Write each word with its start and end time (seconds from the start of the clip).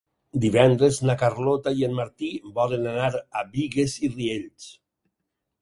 Divendres 0.43 0.97
na 1.09 1.15
Carlota 1.23 1.73
i 1.81 1.85
en 1.89 1.93
Martí 2.01 2.31
volen 2.57 2.89
anar 2.95 3.13
a 3.43 3.47
Bigues 3.53 3.99
i 4.09 4.11
Riells. 4.17 4.71